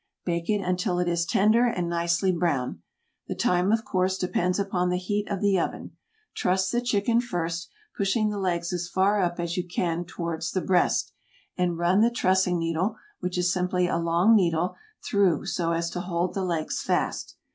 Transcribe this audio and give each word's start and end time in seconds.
Bake 0.25 0.49
it 0.49 0.61
until 0.63 0.97
it 0.97 1.07
is 1.07 1.27
tender 1.27 1.67
and 1.67 1.87
nicely 1.87 2.31
brown; 2.31 2.81
the 3.27 3.35
time 3.35 3.71
of 3.71 3.85
course 3.85 4.17
depends 4.17 4.57
upon 4.57 4.89
the 4.89 4.97
heat 4.97 5.29
of 5.29 5.41
the 5.41 5.59
oven. 5.59 5.95
Truss 6.33 6.71
the 6.71 6.81
chicken 6.81 7.21
first, 7.21 7.69
pushing 7.95 8.31
the 8.31 8.39
legs 8.39 8.73
as 8.73 8.87
far 8.87 9.21
up 9.21 9.39
as 9.39 9.57
you 9.57 9.67
can 9.67 10.03
towards 10.03 10.53
the 10.53 10.61
breast, 10.61 11.13
and 11.55 11.77
run 11.77 12.01
the 12.01 12.09
trussing 12.09 12.57
needle, 12.57 12.95
which 13.19 13.37
is 13.37 13.53
simply 13.53 13.87
a 13.87 13.99
long 13.99 14.35
needle, 14.35 14.73
through 15.05 15.45
so 15.45 15.71
as 15.71 15.87
to 15.91 16.01
hold 16.01 16.33
the 16.33 16.41
legs 16.43 16.81
fast. 16.81 17.35